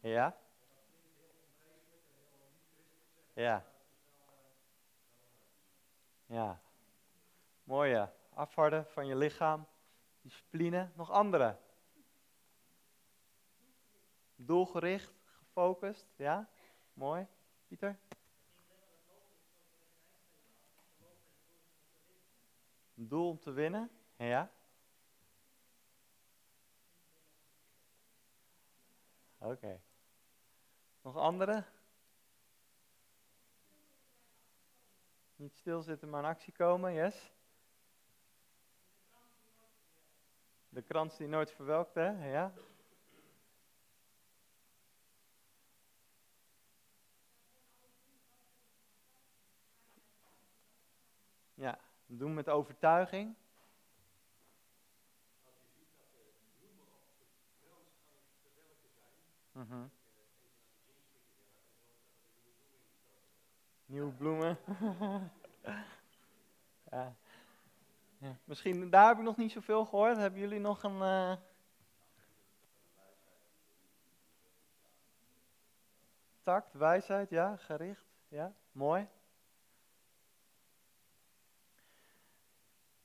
Ja? 0.00 0.36
Ja. 3.32 3.77
Ja. 6.28 6.60
Mooi 7.64 7.90
ja. 7.90 8.12
Afharden 8.34 8.86
van 8.86 9.06
je 9.06 9.16
lichaam. 9.16 9.66
Discipline. 10.20 10.90
Nog 10.94 11.10
andere? 11.10 11.58
Doelgericht, 14.36 15.14
gefocust. 15.24 16.06
Ja? 16.16 16.48
Mooi. 16.92 17.26
Pieter? 17.66 17.98
Een 22.94 23.08
doel 23.08 23.28
om 23.28 23.38
te 23.38 23.50
winnen. 23.50 23.90
Ja? 24.16 24.50
Oké. 29.38 29.80
Nog 31.00 31.16
andere? 31.16 31.64
Niet 35.38 35.56
stilzitten, 35.56 36.10
maar 36.10 36.22
in 36.22 36.28
actie 36.28 36.52
komen, 36.52 36.92
yes? 36.92 37.32
De 40.68 40.82
krans 40.82 41.16
die 41.16 41.28
nooit 41.28 41.50
verwelkt, 41.50 41.94
hè? 41.94 42.30
Ja? 42.30 42.52
Ja, 51.54 51.78
doen 52.06 52.34
met 52.34 52.48
overtuiging. 52.48 53.36
Mm 59.52 59.97
Nieuwe 63.88 64.12
bloemen. 64.12 64.58
ja. 66.90 67.14
ja. 68.18 68.36
Misschien, 68.44 68.90
daar 68.90 69.08
heb 69.08 69.16
ik 69.16 69.22
nog 69.22 69.36
niet 69.36 69.52
zoveel 69.52 69.84
gehoord. 69.84 70.16
Hebben 70.16 70.40
jullie 70.40 70.60
nog 70.60 70.82
een... 70.82 70.96
Uh... 70.96 71.32
Tact, 76.42 76.74
wijsheid, 76.74 77.30
ja, 77.30 77.56
gericht, 77.56 78.06
ja, 78.28 78.52
mooi. 78.72 79.08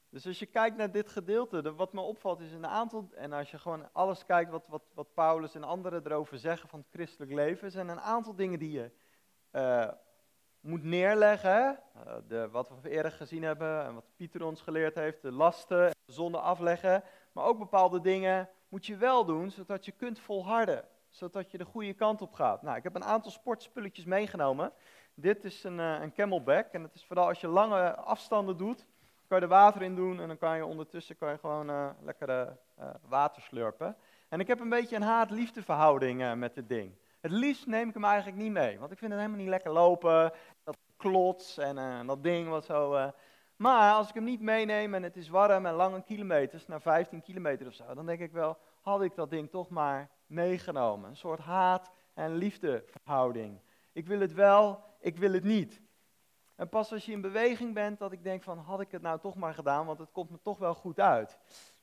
Dus 0.10 0.28
als 0.28 0.40
je 0.40 0.46
kijkt 0.46 0.78
naar 0.78 0.92
dit 0.92 1.10
gedeelte, 1.10 1.74
wat 1.74 1.94
me 1.94 2.02
opvalt 2.02 2.40
is 2.40 2.52
een 2.52 2.68
aantal, 2.68 3.10
en 3.14 3.34
als 3.34 3.52
je 3.52 3.60
gewoon 3.60 3.90
alles 3.92 4.26
kijkt 4.26 4.52
wat, 4.52 4.68
wat, 4.68 4.84
wat 4.94 5.14
Paulus 5.14 5.56
en 5.56 5.64
anderen 5.64 6.06
erover 6.06 6.38
zeggen 6.38 6.70
van 6.70 6.80
het 6.80 6.90
christelijk 6.90 7.32
leven, 7.32 7.72
zijn 7.72 7.88
een 7.88 8.02
aantal 8.02 8.36
dingen 8.36 8.60
die 8.60 8.72
je 8.72 8.92
uh, 9.52 9.92
moet 10.64 10.84
neerleggen. 10.84 11.80
Uh, 11.96 12.14
de, 12.28 12.50
wat 12.50 12.72
we 12.82 12.90
eerder 12.90 13.12
gezien 13.12 13.44
hebben 13.44 13.86
en 13.86 13.94
wat 13.94 14.06
Pieter 14.16 14.44
ons 14.44 14.62
geleerd 14.62 14.96
heeft, 14.96 15.22
de 15.22 15.32
lasten, 15.32 15.90
de 16.06 16.12
zonde 16.14 16.38
afleggen. 16.38 17.04
Maar 17.32 17.46
ook 17.46 17.58
bepaalde 17.58 18.02
dingen 18.02 18.50
moet 18.68 18.86
je 18.86 18.96
wel 18.96 19.26
doen, 19.26 19.52
zodat 19.52 19.86
je 19.86 19.92
kunt 19.92 20.20
volharden. 20.20 20.86
Zodat 21.10 21.52
je 21.52 21.58
de 21.58 21.66
goede 21.66 21.94
kant 21.94 22.22
op 22.22 22.34
gaat. 22.34 22.62
Nou, 22.62 22.78
ik 22.78 22.84
heb 22.84 22.96
een 22.96 23.04
aantal 23.04 23.32
sportspulletjes 23.32 24.06
meegenomen. 24.06 24.72
Dit 25.14 25.44
is 25.44 25.64
een, 25.64 25.80
uh, 25.80 26.02
een 26.02 26.14
camelback 26.14 26.72
en 26.72 26.84
het 26.84 26.96
is 26.96 27.06
vooral 27.06 27.28
als 27.28 27.42
je 27.42 27.48
lange 27.48 27.96
afstanden 27.96 28.58
doet 28.58 28.88
kan 29.28 29.38
je 29.38 29.44
er 29.44 29.48
water 29.48 29.82
in 29.82 29.96
doen 29.96 30.20
en 30.20 30.28
dan 30.28 30.38
kan 30.38 30.56
je 30.56 30.66
ondertussen 30.66 31.18
kan 31.18 31.30
je 31.30 31.38
gewoon 31.38 31.70
uh, 31.70 31.90
lekker 32.02 32.30
uh, 32.30 32.90
water 33.08 33.42
slurpen. 33.42 33.96
En 34.30 34.40
ik 34.40 34.48
heb 34.48 34.60
een 34.60 34.70
beetje 34.70 34.96
een 34.96 35.02
haat-liefde 35.02 35.64
verhouding 35.64 36.36
met 36.36 36.56
dit 36.56 36.70
ding. 36.70 36.96
Het 37.24 37.32
liefst 37.32 37.68
neem 37.68 37.88
ik 37.88 37.94
hem 37.94 38.04
eigenlijk 38.04 38.38
niet 38.38 38.52
mee, 38.52 38.80
want 38.80 38.92
ik 38.92 38.98
vind 38.98 39.12
het 39.12 39.20
helemaal 39.20 39.42
niet 39.42 39.50
lekker 39.50 39.72
lopen. 39.72 40.32
Klots 41.10 41.58
en 41.58 42.08
dat 42.08 42.24
ding 42.24 42.50
wat 42.50 42.66
zo. 42.66 43.12
Maar 43.56 43.94
als 43.94 44.08
ik 44.10 44.14
hem 44.14 44.24
niet 44.24 44.42
meeneem 44.42 44.94
en 44.94 45.04
het 45.04 45.16
is 45.16 45.30
warm 45.30 45.66
en 45.66 45.74
lange 45.74 46.04
kilometers, 46.04 46.68
naar 46.68 46.82
15 46.82 47.22
kilometer 47.22 47.68
of 47.68 47.74
zo, 47.74 47.94
dan 47.94 48.06
denk 48.06 48.20
ik 48.20 48.32
wel, 48.32 48.58
had 48.82 49.02
ik 49.02 49.16
dat 49.16 49.30
ding 49.30 49.50
toch 49.50 49.70
maar 49.70 50.10
meegenomen. 50.26 51.10
Een 51.10 51.16
soort 51.16 51.40
haat- 51.40 51.92
en 52.14 52.36
liefdeverhouding. 52.36 53.62
Ik 53.94 54.08
wil 54.08 54.20
het 54.20 54.34
wel, 54.34 54.84
ik 55.00 55.18
wil 55.18 55.34
het 55.34 55.44
niet. 55.44 55.82
En 56.56 56.70
pas 56.70 56.92
als 56.92 57.06
je 57.06 57.12
in 57.12 57.22
beweging 57.22 57.74
bent, 57.74 58.00
dat 58.00 58.12
ik 58.12 58.24
denk 58.24 58.44
van, 58.44 58.58
had 58.58 58.82
ik 58.82 58.92
het 58.92 59.02
nou 59.02 59.20
toch 59.20 59.36
maar 59.36 59.54
gedaan, 59.54 59.86
want 59.86 60.00
het 60.00 60.12
komt 60.12 60.30
me 60.30 60.40
toch 60.42 60.58
wel 60.58 60.74
goed 60.74 61.00
uit. 61.00 61.38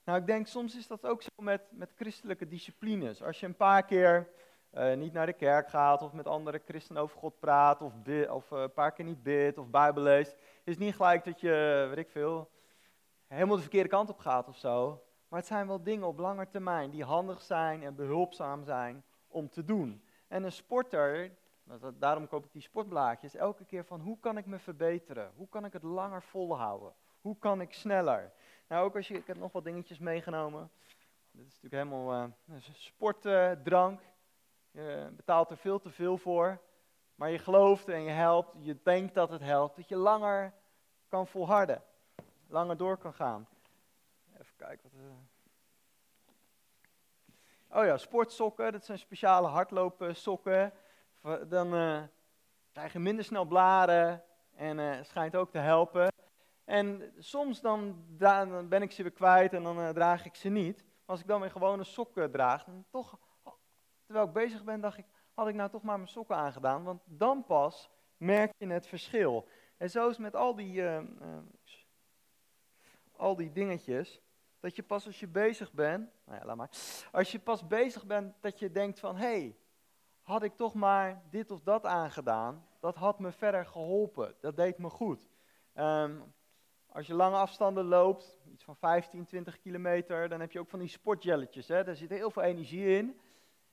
Nou, 0.04 0.18
ik 0.18 0.26
denk, 0.26 0.46
soms 0.46 0.76
is 0.76 0.86
dat 0.86 1.06
ook 1.06 1.22
zo 1.22 1.30
met, 1.36 1.62
met 1.70 1.92
christelijke 1.96 2.46
disciplines. 2.46 3.22
Als 3.22 3.40
je 3.40 3.46
een 3.46 3.56
paar 3.56 3.84
keer 3.84 4.28
uh, 4.74 4.94
niet 4.94 5.12
naar 5.12 5.26
de 5.26 5.32
kerk 5.32 5.68
gaat, 5.68 6.02
of 6.02 6.12
met 6.12 6.26
andere 6.26 6.62
christenen 6.64 7.02
over 7.02 7.18
God 7.18 7.38
praat, 7.38 7.82
of, 7.82 7.92
of 8.28 8.50
uh, 8.50 8.60
een 8.60 8.72
paar 8.72 8.92
keer 8.92 9.04
niet 9.04 9.22
bidt, 9.22 9.58
of 9.58 9.68
Bijbel 9.68 10.02
leest, 10.02 10.36
is 10.64 10.78
niet 10.78 10.94
gelijk 10.94 11.24
dat 11.24 11.40
je, 11.40 11.86
weet 11.88 11.98
ik 11.98 12.10
veel, 12.10 12.50
helemaal 13.26 13.56
de 13.56 13.62
verkeerde 13.62 13.88
kant 13.88 14.10
op 14.10 14.18
gaat 14.18 14.48
of 14.48 14.56
zo. 14.56 15.04
Maar 15.28 15.38
het 15.38 15.48
zijn 15.48 15.66
wel 15.66 15.82
dingen 15.82 16.06
op 16.06 16.18
lange 16.18 16.48
termijn 16.48 16.90
die 16.90 17.04
handig 17.04 17.42
zijn 17.42 17.82
en 17.82 17.94
behulpzaam 17.94 18.64
zijn 18.64 19.04
om 19.28 19.50
te 19.50 19.64
doen. 19.64 20.04
En 20.28 20.42
een 20.44 20.52
sporter, 20.52 21.38
Daarom 21.98 22.28
koop 22.28 22.44
ik 22.44 22.52
die 22.52 22.62
sportblaadjes. 22.62 23.34
Elke 23.34 23.64
keer 23.64 23.84
van 23.84 24.00
hoe 24.00 24.18
kan 24.20 24.36
ik 24.36 24.46
me 24.46 24.58
verbeteren? 24.58 25.32
Hoe 25.36 25.48
kan 25.48 25.64
ik 25.64 25.72
het 25.72 25.82
langer 25.82 26.22
volhouden? 26.22 26.92
Hoe 27.20 27.38
kan 27.38 27.60
ik 27.60 27.72
sneller? 27.72 28.32
Nou, 28.68 28.84
ook 28.84 28.96
als 28.96 29.08
je, 29.08 29.14
ik 29.14 29.26
heb 29.26 29.36
nog 29.36 29.52
wat 29.52 29.64
dingetjes 29.64 29.98
meegenomen. 29.98 30.70
Dit 31.30 31.46
is 31.46 31.60
natuurlijk 31.60 31.90
helemaal 31.90 32.32
uh, 32.46 32.56
sportdrank. 32.72 34.00
Je 34.70 35.08
betaalt 35.16 35.50
er 35.50 35.56
veel 35.56 35.80
te 35.80 35.90
veel 35.90 36.18
voor. 36.18 36.60
Maar 37.14 37.30
je 37.30 37.38
gelooft 37.38 37.88
en 37.88 38.02
je 38.02 38.10
helpt, 38.10 38.56
je 38.58 38.78
denkt 38.82 39.14
dat 39.14 39.30
het 39.30 39.42
helpt, 39.42 39.76
dat 39.76 39.88
je 39.88 39.96
langer 39.96 40.52
kan 41.08 41.26
volharden. 41.26 41.82
Langer 42.48 42.76
door 42.76 42.96
kan 42.96 43.14
gaan. 43.14 43.48
Even 44.32 44.56
kijken 44.56 44.90
wat. 44.92 45.00
Uh... 45.00 45.10
Oh 47.78 47.84
ja, 47.84 47.96
sportsokken, 47.96 48.72
dat 48.72 48.84
zijn 48.84 48.98
speciale 48.98 49.48
hardloopsokken 49.48 50.72
dan 51.48 51.74
uh, 51.74 52.02
krijg 52.72 52.92
je 52.92 52.98
minder 52.98 53.24
snel 53.24 53.44
blaren 53.44 54.22
en 54.54 54.78
uh, 54.78 55.02
schijnt 55.02 55.36
ook 55.36 55.50
te 55.50 55.58
helpen. 55.58 56.12
En 56.64 57.12
soms 57.18 57.60
dan, 57.60 58.04
dan 58.08 58.68
ben 58.68 58.82
ik 58.82 58.92
ze 58.92 59.02
weer 59.02 59.12
kwijt 59.12 59.52
en 59.52 59.62
dan 59.62 59.92
draag 59.92 60.24
ik 60.24 60.34
ze 60.34 60.48
niet. 60.48 60.84
als 61.04 61.20
ik 61.20 61.26
dan 61.26 61.40
weer 61.40 61.50
gewone 61.50 61.84
sokken 61.84 62.30
draag, 62.30 62.64
dan 62.64 62.84
toch, 62.90 63.18
terwijl 64.10 64.28
ik 64.28 64.34
bezig 64.34 64.64
ben, 64.64 64.80
dacht 64.80 64.98
ik, 64.98 65.06
had 65.34 65.48
ik 65.48 65.54
nou 65.54 65.70
toch 65.70 65.82
maar 65.82 65.96
mijn 65.96 66.08
sokken 66.08 66.36
aangedaan, 66.36 66.84
want 66.84 67.02
dan 67.04 67.44
pas 67.44 67.90
merk 68.16 68.52
je 68.58 68.66
het 68.66 68.86
verschil. 68.86 69.48
En 69.76 69.90
zo 69.90 70.08
is 70.08 70.18
met 70.18 70.36
al 70.36 70.54
die, 70.54 70.82
al 73.16 73.36
die 73.36 73.52
dingetjes, 73.52 74.20
dat 74.60 74.76
je 74.76 74.82
pas 74.82 75.06
als 75.06 75.20
je 75.20 75.26
bezig 75.26 75.72
bent, 75.72 76.10
nou 76.24 76.38
ja, 76.38 76.44
laat 76.44 76.56
maar, 76.56 76.70
als 77.12 77.32
je 77.32 77.38
pas 77.38 77.66
bezig 77.66 78.06
bent, 78.06 78.34
dat 78.40 78.58
je 78.58 78.70
denkt 78.70 79.00
van, 79.00 79.16
hé, 79.16 79.26
hey, 79.26 79.56
had 80.22 80.42
ik 80.42 80.56
toch 80.56 80.74
maar 80.74 81.22
dit 81.30 81.50
of 81.50 81.62
dat 81.62 81.86
aangedaan, 81.86 82.66
dat 82.80 82.96
had 82.96 83.18
me 83.18 83.32
verder 83.32 83.66
geholpen. 83.66 84.34
Dat 84.40 84.56
deed 84.56 84.78
me 84.78 84.88
goed. 84.88 85.28
Ehm, 85.72 86.20
als 86.86 87.06
je 87.06 87.14
lange 87.14 87.36
afstanden 87.36 87.84
loopt, 87.84 88.38
iets 88.52 88.64
van 88.64 88.76
15, 88.76 89.24
20 89.24 89.58
kilometer, 89.58 90.28
dan 90.28 90.40
heb 90.40 90.52
je 90.52 90.60
ook 90.60 90.68
van 90.68 90.78
die 90.78 90.88
sportjelletjes. 90.88 91.68
Hè? 91.68 91.84
Daar 91.84 91.96
zit 91.96 92.10
heel 92.10 92.30
veel 92.30 92.42
energie 92.42 92.96
in. 92.96 93.20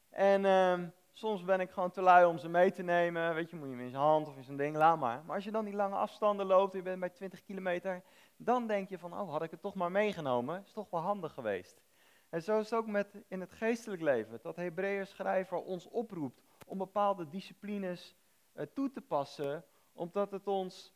En 0.10 0.46
um, 0.46 0.94
soms 1.12 1.44
ben 1.44 1.60
ik 1.60 1.72
gewoon 1.72 1.92
te 1.92 2.02
lui 2.02 2.26
om 2.26 2.38
ze 2.38 2.50
mee 2.50 2.72
te 2.72 2.84
nemen. 2.84 3.34
Weet 3.34 3.50
je, 3.50 3.56
moet 3.56 3.68
je 3.68 3.74
hem 3.74 3.84
in 3.84 3.90
zijn 3.90 4.02
hand 4.02 4.28
of 4.28 4.36
in 4.36 4.44
zijn 4.44 4.58
ding, 4.58 4.76
laat 4.76 5.00
maar. 5.00 5.24
Maar 5.26 5.36
als 5.36 5.44
je 5.44 5.52
dan 5.52 5.66
die 5.66 5.76
lange 5.76 5.96
afstanden 5.96 6.46
loopt, 6.46 6.74
je 6.74 6.82
bent 6.82 7.00
bij 7.00 7.10
20 7.10 7.44
kilometer, 7.44 8.04
dan 8.38 8.68
denk 8.68 8.90
je 8.90 8.98
van, 8.98 9.20
oh, 9.20 9.32
had 9.32 9.44
ik 9.44 9.52
het 9.52 9.62
toch 9.62 9.76
maar 9.76 9.92
meegenomen. 9.92 10.64
Is 10.66 10.74
toch 10.74 10.90
wel 10.90 11.02
handig 11.02 11.34
geweest. 11.34 11.82
En 12.30 12.42
zo 12.42 12.60
is 12.60 12.70
het 12.70 12.80
ook 12.80 12.88
met 12.88 13.24
in 13.28 13.40
het 13.40 13.52
geestelijk 13.52 14.02
leven. 14.02 14.40
Dat 14.42 14.56
Hebreeën 14.56 15.08
schrijver 15.08 15.58
ons 15.58 15.88
oproept 15.88 16.42
om 16.66 16.78
bepaalde 16.78 17.28
disciplines 17.28 18.16
uh, 18.56 18.66
toe 18.74 18.92
te 18.92 19.02
passen, 19.02 19.66
omdat 19.94 20.32
het 20.32 20.48
ons 20.48 20.96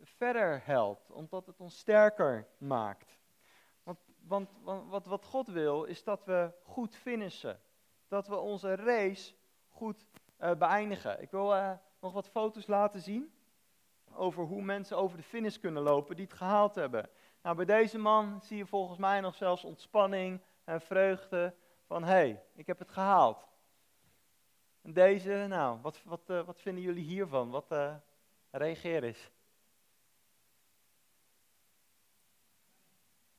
verder 0.00 0.62
helpt, 0.64 1.10
omdat 1.10 1.46
het 1.46 1.60
ons 1.60 1.78
sterker 1.78 2.48
maakt. 2.58 3.18
Want, 3.82 3.98
want, 4.20 4.50
want 4.62 4.90
wat, 4.90 5.06
wat 5.06 5.24
God 5.24 5.46
wil, 5.46 5.84
is 5.84 6.04
dat 6.04 6.24
we 6.24 6.52
goed 6.62 6.96
finishen. 6.96 7.60
Dat 8.08 8.26
we 8.26 8.36
onze 8.36 8.74
race 8.74 9.34
goed 9.68 10.04
uh, 10.40 10.54
beëindigen. 10.54 11.22
Ik 11.22 11.30
wil 11.30 11.54
uh, 11.54 11.72
nog 12.00 12.12
wat 12.12 12.28
foto's 12.28 12.66
laten 12.66 13.00
zien 13.00 13.32
over 14.12 14.44
hoe 14.44 14.62
mensen 14.62 14.96
over 14.96 15.16
de 15.16 15.22
finish 15.22 15.56
kunnen 15.56 15.82
lopen 15.82 16.16
die 16.16 16.24
het 16.24 16.34
gehaald 16.34 16.74
hebben. 16.74 17.10
Nou, 17.42 17.56
bij 17.56 17.64
deze 17.64 17.98
man 17.98 18.42
zie 18.42 18.56
je 18.56 18.66
volgens 18.66 18.98
mij 18.98 19.20
nog 19.20 19.34
zelfs 19.34 19.64
ontspanning 19.64 20.40
en 20.64 20.80
vreugde 20.80 21.54
van 21.86 22.02
hé, 22.04 22.10
hey, 22.10 22.44
ik 22.54 22.66
heb 22.66 22.78
het 22.78 22.90
gehaald. 22.90 23.46
En 24.82 24.92
deze, 24.92 25.46
nou, 25.48 25.80
wat, 25.80 26.02
wat, 26.04 26.30
uh, 26.30 26.44
wat 26.44 26.60
vinden 26.60 26.82
jullie 26.82 27.04
hiervan? 27.04 27.50
Wat 27.50 27.74
reageer 28.50 29.04
eens. 29.04 29.30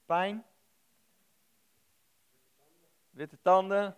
Pijn? 0.05 0.45
Witte 3.09 3.38
tanden? 3.41 3.97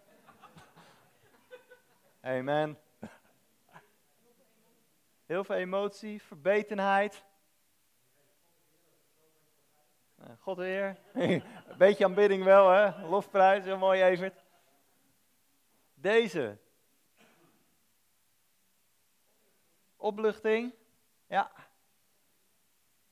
Amen. 2.22 2.80
Heel 5.26 5.44
veel 5.44 5.56
emotie, 5.56 6.22
verbetenheid. 6.22 7.26
God 10.40 10.58
weer. 10.58 10.98
Een 11.14 11.44
beetje 11.78 12.06
aanbidding 12.06 12.44
wel, 12.44 12.70
hè? 12.70 13.08
Lofprijs, 13.08 13.64
heel 13.64 13.78
mooi, 13.78 14.04
Evert. 14.04 14.44
Deze. 15.94 16.58
Opluchting. 19.96 20.74
Ja. 21.28 21.52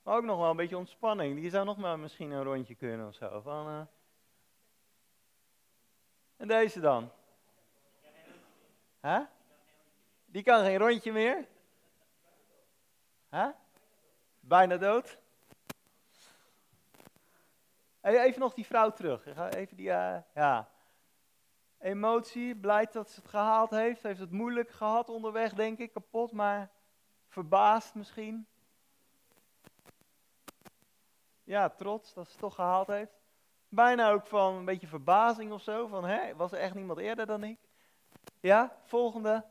Maar 0.04 0.16
ook 0.16 0.24
nog 0.24 0.40
wel 0.40 0.50
een 0.50 0.56
beetje 0.56 0.78
ontspanning. 0.78 1.40
Die 1.40 1.50
zou 1.50 1.66
nog 1.66 1.78
maar 1.78 2.00
misschien 2.00 2.32
een 2.32 2.44
rondje 2.44 2.76
kunnen 2.76 3.08
of 3.08 3.16
zo. 3.16 3.42
Van, 3.42 3.68
uh... 3.68 3.82
En 6.38 6.48
deze 6.48 6.80
dan? 6.80 7.12
Huh? 9.08 9.26
Die 10.26 10.44
kan 10.44 10.64
geen 10.64 10.78
rondje 10.78 11.12
meer? 11.12 11.48
Huh? 13.30 13.50
Bijna 14.40 14.78
dood? 14.78 15.18
Even 18.02 18.40
nog 18.40 18.54
die 18.54 18.66
vrouw 18.66 18.92
terug. 18.92 19.26
Even 19.56 19.78
die, 19.78 19.88
uh, 19.88 20.18
ja. 20.34 20.70
Emotie, 21.78 22.56
blij 22.56 22.88
dat 22.92 23.10
ze 23.10 23.20
het 23.20 23.30
gehaald 23.30 23.70
heeft. 23.70 24.04
Heeft 24.04 24.20
het 24.20 24.32
moeilijk 24.32 24.70
gehad 24.70 25.10
onderweg, 25.10 25.54
denk 25.54 25.78
ik, 25.78 25.94
kapot, 25.94 26.32
maar 26.32 26.72
verbaasd 27.28 27.96
misschien. 27.96 28.48
Ja, 31.44 31.70
trots 31.70 32.14
dat 32.14 32.26
ze 32.26 32.32
het 32.32 32.42
toch 32.42 32.56
gehaald 32.56 32.88
heeft. 32.88 33.20
Bijna 33.70 34.12
ook 34.12 34.28
van 34.28 34.56
een 34.56 34.66
beetje 34.66 34.88
verbazing 34.88 35.52
of 35.52 35.62
zo. 35.62 35.88
Van, 35.88 36.06
hé, 36.06 36.36
was 36.36 36.52
er 36.52 36.60
echt 36.60 36.74
niemand 36.74 37.00
eerder 37.00 37.26
dan 37.26 37.44
ik? 37.44 37.67
Ja, 38.40 38.78
volgende. 38.84 39.46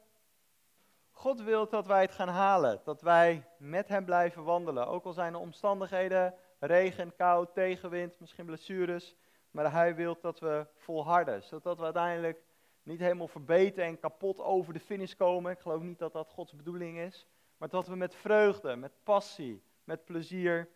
God 1.10 1.42
wil 1.42 1.68
dat 1.68 1.86
wij 1.86 2.00
het 2.00 2.12
gaan 2.12 2.28
halen. 2.28 2.80
Dat 2.84 3.02
wij 3.02 3.46
met 3.58 3.88
hem 3.88 4.04
blijven 4.04 4.44
wandelen. 4.44 4.86
Ook 4.86 5.04
al 5.04 5.12
zijn 5.12 5.34
er 5.34 5.40
omstandigheden, 5.40 6.34
regen, 6.58 7.16
kou, 7.16 7.46
tegenwind, 7.54 8.20
misschien 8.20 8.46
blessures. 8.46 9.16
Maar 9.50 9.72
hij 9.72 9.94
wil 9.94 10.18
dat 10.20 10.40
we 10.40 10.66
volharden. 10.74 11.42
Zodat 11.42 11.78
we 11.78 11.84
uiteindelijk 11.84 12.42
niet 12.82 13.00
helemaal 13.00 13.28
verbeten 13.28 13.84
en 13.84 13.98
kapot 13.98 14.40
over 14.40 14.72
de 14.72 14.80
finish 14.80 15.14
komen. 15.14 15.52
Ik 15.52 15.58
geloof 15.58 15.82
niet 15.82 15.98
dat 15.98 16.12
dat 16.12 16.30
Gods 16.30 16.56
bedoeling 16.56 16.98
is. 16.98 17.26
Maar 17.56 17.68
dat 17.68 17.86
we 17.86 17.96
met 17.96 18.14
vreugde, 18.14 18.76
met 18.76 18.92
passie, 19.02 19.62
met 19.84 20.04
plezier 20.04 20.68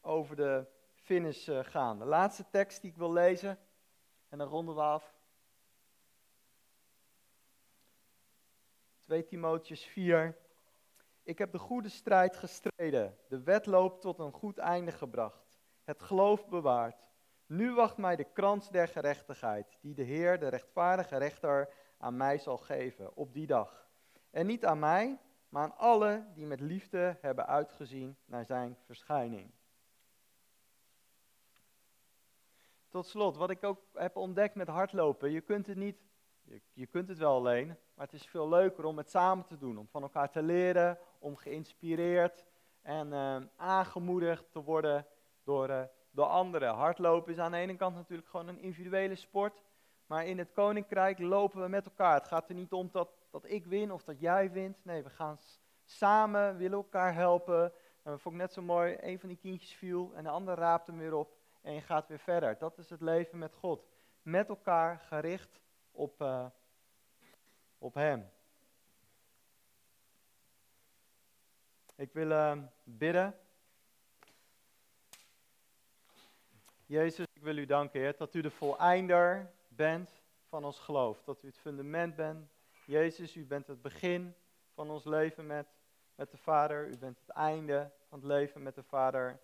over 0.00 0.36
de 0.36 0.66
finish 0.94 1.48
eh, 1.48 1.58
gaan. 1.62 1.98
De 1.98 2.04
laatste 2.04 2.44
tekst 2.50 2.80
die 2.80 2.90
ik 2.90 2.96
wil 2.96 3.12
lezen, 3.12 3.58
en 4.28 4.38
dan 4.38 4.48
ronden 4.48 4.74
we 4.74 4.80
af. 4.80 5.13
2 9.04 9.24
Timotheus 9.24 9.84
4. 9.84 10.36
Ik 11.22 11.38
heb 11.38 11.52
de 11.52 11.58
goede 11.58 11.88
strijd 11.88 12.36
gestreden, 12.36 13.18
de 13.28 13.42
wedloop 13.42 14.00
tot 14.00 14.18
een 14.18 14.32
goed 14.32 14.58
einde 14.58 14.92
gebracht, 14.92 15.60
het 15.84 16.02
geloof 16.02 16.48
bewaard. 16.48 17.06
Nu 17.46 17.74
wacht 17.74 17.96
mij 17.96 18.16
de 18.16 18.32
krans 18.32 18.70
der 18.70 18.88
gerechtigheid, 18.88 19.78
die 19.80 19.94
de 19.94 20.02
Heer, 20.02 20.38
de 20.38 20.48
rechtvaardige 20.48 21.16
rechter, 21.16 21.74
aan 21.98 22.16
mij 22.16 22.38
zal 22.38 22.58
geven 22.58 23.16
op 23.16 23.32
die 23.32 23.46
dag. 23.46 23.88
En 24.30 24.46
niet 24.46 24.64
aan 24.64 24.78
mij, 24.78 25.20
maar 25.48 25.62
aan 25.62 25.76
alle 25.76 26.26
die 26.34 26.46
met 26.46 26.60
liefde 26.60 27.18
hebben 27.20 27.46
uitgezien 27.46 28.16
naar 28.24 28.44
zijn 28.44 28.76
verschijning. 28.84 29.50
Tot 32.88 33.06
slot, 33.06 33.36
wat 33.36 33.50
ik 33.50 33.64
ook 33.64 33.80
heb 33.92 34.16
ontdekt 34.16 34.54
met 34.54 34.68
hardlopen. 34.68 35.30
Je 35.30 35.40
kunt 35.40 35.66
het 35.66 35.76
niet, 35.76 35.96
je, 36.44 36.60
je, 36.72 36.86
kunt 36.86 37.08
het 37.08 37.18
wel 37.18 37.34
alleen, 37.34 37.66
maar 37.66 38.06
het 38.06 38.12
is 38.12 38.26
veel 38.26 38.48
leuker 38.48 38.84
om 38.84 38.96
het 38.96 39.10
samen 39.10 39.44
te 39.44 39.58
doen. 39.58 39.78
Om 39.78 39.88
van 39.88 40.02
elkaar 40.02 40.30
te 40.30 40.42
leren, 40.42 40.98
om 41.18 41.36
geïnspireerd 41.36 42.44
en 42.82 43.06
uh, 43.12 43.36
aangemoedigd 43.56 44.52
te 44.52 44.62
worden 44.62 45.06
door, 45.44 45.68
uh, 45.68 45.82
door 46.10 46.26
anderen. 46.26 46.74
Hardlopen 46.74 47.32
is 47.32 47.38
aan 47.38 47.50
de 47.50 47.56
ene 47.56 47.76
kant 47.76 47.96
natuurlijk 47.96 48.28
gewoon 48.28 48.48
een 48.48 48.58
individuele 48.58 49.14
sport. 49.14 49.62
Maar 50.06 50.26
in 50.26 50.38
het 50.38 50.52
koninkrijk 50.52 51.18
lopen 51.18 51.62
we 51.62 51.68
met 51.68 51.84
elkaar. 51.84 52.14
Het 52.14 52.28
gaat 52.28 52.48
er 52.48 52.54
niet 52.54 52.72
om 52.72 52.88
dat, 52.92 53.08
dat 53.30 53.50
ik 53.50 53.66
win 53.66 53.92
of 53.92 54.04
dat 54.04 54.20
jij 54.20 54.50
wint. 54.50 54.84
Nee, 54.84 55.02
we 55.02 55.10
gaan 55.10 55.38
samen, 55.84 56.56
willen 56.56 56.76
elkaar 56.76 57.14
helpen. 57.14 57.62
En 58.02 58.10
dat 58.10 58.20
vond 58.20 58.34
ik 58.34 58.40
net 58.40 58.52
zo 58.52 58.62
mooi. 58.62 58.96
Een 59.00 59.18
van 59.18 59.28
die 59.28 59.38
kindjes 59.38 59.74
viel 59.74 60.12
en 60.14 60.24
de 60.24 60.30
ander 60.30 60.54
raapte 60.54 60.90
hem 60.90 61.00
weer 61.00 61.14
op 61.14 61.36
en 61.62 61.72
je 61.72 61.80
gaat 61.80 62.08
weer 62.08 62.18
verder. 62.18 62.58
Dat 62.58 62.78
is 62.78 62.90
het 62.90 63.00
leven 63.00 63.38
met 63.38 63.54
God. 63.54 63.86
Met 64.22 64.48
elkaar 64.48 64.98
gericht 64.98 65.60
op, 65.94 66.20
uh, 66.20 66.46
op 67.78 67.94
Hem. 67.94 68.30
Ik 71.96 72.12
wil 72.12 72.30
uh, 72.30 72.58
bidden. 72.82 73.38
Jezus, 76.86 77.26
ik 77.32 77.42
wil 77.42 77.56
u 77.56 77.66
danken, 77.66 78.00
Heer, 78.00 78.16
dat 78.16 78.34
u 78.34 78.40
de 78.40 78.50
voleinder 78.50 79.52
bent 79.68 80.10
van 80.48 80.64
ons 80.64 80.78
geloof. 80.78 81.22
Dat 81.24 81.42
u 81.42 81.46
het 81.46 81.58
fundament 81.58 82.16
bent. 82.16 82.48
Jezus, 82.86 83.36
u 83.36 83.46
bent 83.46 83.66
het 83.66 83.82
begin 83.82 84.34
van 84.74 84.90
ons 84.90 85.04
leven 85.04 85.46
met, 85.46 85.66
met 86.14 86.30
de 86.30 86.36
Vader. 86.36 86.88
U 86.88 86.98
bent 86.98 87.18
het 87.18 87.28
einde 87.28 87.90
van 88.08 88.18
het 88.18 88.28
leven 88.28 88.62
met 88.62 88.74
de 88.74 88.82
Vader. 88.82 89.40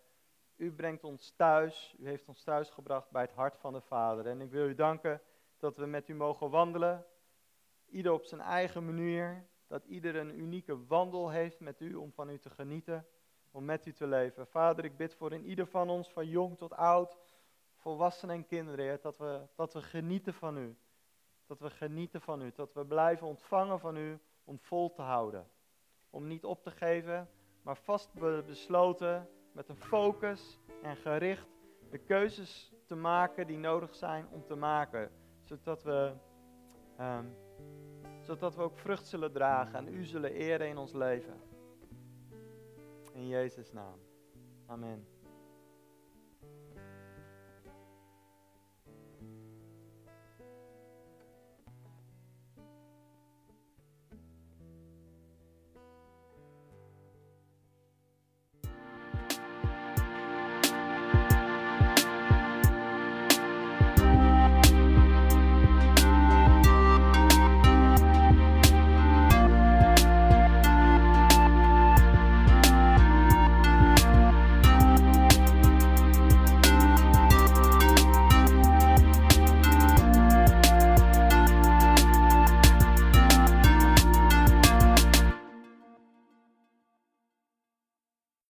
U 0.57 0.73
brengt 0.73 1.05
ons 1.05 1.31
thuis, 1.37 1.95
u 1.99 2.07
heeft 2.07 2.29
ons 2.29 2.43
thuis 2.43 2.71
gebracht 2.71 3.11
bij 3.11 3.23
het 3.23 3.33
hart 3.33 3.57
van 3.57 3.73
de 3.73 3.81
Vader. 3.81 4.27
En 4.27 4.41
ik 4.41 4.51
wil 4.51 4.69
u 4.69 4.75
danken 4.75 5.21
dat 5.61 5.77
we 5.77 5.87
met 5.87 6.09
u 6.09 6.15
mogen 6.15 6.51
wandelen, 6.51 7.07
ieder 7.89 8.13
op 8.13 8.25
zijn 8.25 8.41
eigen 8.41 8.85
manier, 8.85 9.47
dat 9.67 9.85
ieder 9.85 10.17
een 10.17 10.39
unieke 10.39 10.87
wandel 10.87 11.31
heeft 11.31 11.61
met 11.61 11.81
u 11.81 11.95
om 11.95 12.13
van 12.13 12.31
u 12.31 12.39
te 12.39 12.51
genieten, 12.51 13.07
om 13.51 13.65
met 13.65 13.87
u 13.87 13.93
te 13.93 14.07
leven. 14.07 14.47
Vader, 14.47 14.85
ik 14.85 14.97
bid 14.97 15.15
voor 15.15 15.33
in 15.33 15.45
ieder 15.45 15.67
van 15.67 15.91
ons, 15.91 16.13
van 16.13 16.29
jong 16.29 16.59
tot 16.59 16.73
oud, 16.73 17.19
volwassenen 17.75 18.35
en 18.35 18.47
kinderen, 18.47 18.99
dat 19.03 19.19
we, 19.19 19.47
dat 19.55 19.73
we 19.73 19.83
genieten 19.83 20.35
van 20.35 20.57
u. 20.57 20.77
Dat 21.47 21.61
we 21.61 21.71
genieten 21.71 22.21
van 22.21 22.43
u, 22.43 22.53
dat 22.55 22.73
we 22.73 22.87
blijven 22.87 23.27
ontvangen 23.27 23.81
van 23.81 23.97
u 23.97 24.19
om 24.45 24.59
vol 24.59 24.93
te 24.93 25.03
houden. 25.03 25.49
Om 26.11 26.27
niet 26.27 26.45
op 26.45 26.63
te 26.63 26.71
geven, 26.71 27.29
maar 27.63 27.77
vast 27.77 28.13
besloten 28.47 29.29
met 29.53 29.69
een 29.69 29.77
focus 29.77 30.59
en 30.83 30.97
gericht 30.97 31.49
de 31.91 31.99
keuzes 31.99 32.73
te 32.87 32.95
maken 32.95 33.47
die 33.47 33.59
nodig 33.59 33.95
zijn 33.95 34.29
om 34.31 34.45
te 34.45 34.55
maken. 34.55 35.20
Zodat 35.51 35.83
we, 35.83 36.13
um, 37.01 37.37
zodat 38.21 38.55
we 38.55 38.63
ook 38.63 38.79
vrucht 38.79 39.07
zullen 39.07 39.33
dragen 39.33 39.75
en 39.75 39.95
u 39.95 40.05
zullen 40.05 40.33
eren 40.33 40.69
in 40.69 40.77
ons 40.77 40.93
leven. 40.93 41.41
In 43.13 43.27
Jezus' 43.27 43.73
naam. 43.73 43.99
Amen. 44.67 45.20